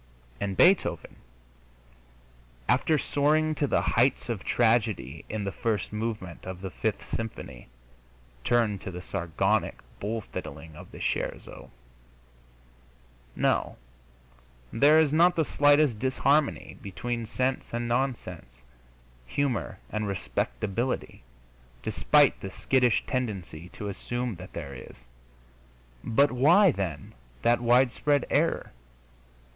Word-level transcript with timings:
And 0.39 0.57
Beethoven, 0.57 1.17
after 2.67 2.97
soaring 2.97 3.53
to 3.53 3.67
the 3.67 3.83
heights 3.83 4.29
of 4.29 4.43
tragedy 4.43 5.23
in 5.29 5.43
the 5.43 5.51
first 5.51 5.93
movement 5.93 6.43
of 6.43 6.59
the 6.61 6.71
Fifth 6.71 7.05
Symphony, 7.05 7.67
turned 8.43 8.81
to 8.81 8.89
the 8.89 9.03
sardonic 9.03 9.77
bull 9.99 10.21
fiddling 10.21 10.75
of 10.75 10.89
the 10.89 10.99
scherzo. 10.99 11.69
No, 13.35 13.77
there 14.73 14.97
is 14.97 15.13
not 15.13 15.35
the 15.35 15.45
slightest 15.45 15.99
disharmony 15.99 16.79
between 16.81 17.27
sense 17.27 17.71
and 17.71 17.87
nonsense, 17.87 18.63
humor 19.27 19.77
and 19.91 20.07
respectability, 20.07 21.21
despite 21.83 22.39
the 22.41 22.49
skittish 22.49 23.03
tendency 23.05 23.69
to 23.73 23.87
assume 23.87 24.33
that 24.37 24.53
there 24.53 24.73
is. 24.73 24.95
But, 26.03 26.31
why, 26.31 26.71
then, 26.71 27.13
that 27.43 27.61
widespread 27.61 28.25
error? 28.31 28.71